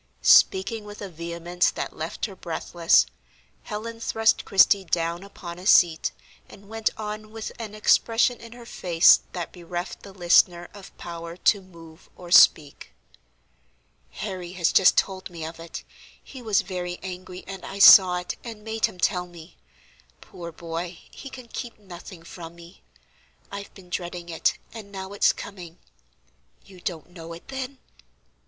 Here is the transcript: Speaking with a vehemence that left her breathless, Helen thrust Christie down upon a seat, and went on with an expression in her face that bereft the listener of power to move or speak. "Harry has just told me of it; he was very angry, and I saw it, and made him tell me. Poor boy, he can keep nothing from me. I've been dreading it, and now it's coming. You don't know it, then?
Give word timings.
Speaking 0.23 0.83
with 0.83 0.99
a 0.99 1.09
vehemence 1.09 1.69
that 1.69 1.95
left 1.95 2.25
her 2.25 2.35
breathless, 2.35 3.05
Helen 3.61 3.99
thrust 3.99 4.45
Christie 4.45 4.83
down 4.83 5.21
upon 5.23 5.59
a 5.59 5.67
seat, 5.67 6.11
and 6.49 6.67
went 6.67 6.89
on 6.97 7.29
with 7.29 7.51
an 7.59 7.75
expression 7.75 8.39
in 8.41 8.53
her 8.53 8.65
face 8.65 9.19
that 9.33 9.51
bereft 9.53 10.01
the 10.01 10.11
listener 10.11 10.69
of 10.73 10.97
power 10.97 11.37
to 11.37 11.61
move 11.61 12.09
or 12.15 12.31
speak. 12.31 12.93
"Harry 14.09 14.53
has 14.53 14.71
just 14.73 14.97
told 14.97 15.29
me 15.29 15.45
of 15.45 15.59
it; 15.59 15.83
he 16.23 16.41
was 16.41 16.61
very 16.61 16.97
angry, 17.03 17.43
and 17.45 17.63
I 17.63 17.77
saw 17.77 18.17
it, 18.17 18.37
and 18.43 18.63
made 18.63 18.87
him 18.87 18.97
tell 18.97 19.27
me. 19.27 19.55
Poor 20.19 20.51
boy, 20.51 20.97
he 21.11 21.29
can 21.29 21.47
keep 21.47 21.77
nothing 21.77 22.23
from 22.23 22.55
me. 22.55 22.81
I've 23.51 23.71
been 23.75 23.91
dreading 23.91 24.29
it, 24.29 24.57
and 24.73 24.91
now 24.91 25.13
it's 25.13 25.31
coming. 25.31 25.77
You 26.65 26.79
don't 26.81 27.11
know 27.11 27.33
it, 27.33 27.49
then? 27.49 27.77